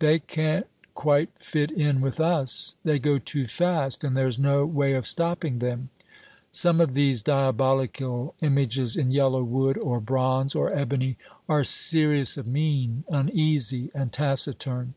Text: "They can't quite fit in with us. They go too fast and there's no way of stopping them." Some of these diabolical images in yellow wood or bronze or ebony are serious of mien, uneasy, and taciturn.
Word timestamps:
"They 0.00 0.18
can't 0.18 0.66
quite 0.94 1.30
fit 1.38 1.70
in 1.70 2.00
with 2.00 2.18
us. 2.18 2.74
They 2.82 2.98
go 2.98 3.20
too 3.20 3.46
fast 3.46 4.02
and 4.02 4.16
there's 4.16 4.36
no 4.36 4.66
way 4.66 4.94
of 4.94 5.06
stopping 5.06 5.60
them." 5.60 5.90
Some 6.50 6.80
of 6.80 6.94
these 6.94 7.22
diabolical 7.22 8.34
images 8.40 8.96
in 8.96 9.12
yellow 9.12 9.44
wood 9.44 9.78
or 9.78 10.00
bronze 10.00 10.56
or 10.56 10.72
ebony 10.72 11.16
are 11.48 11.62
serious 11.62 12.36
of 12.36 12.44
mien, 12.44 13.04
uneasy, 13.08 13.92
and 13.94 14.10
taciturn. 14.12 14.94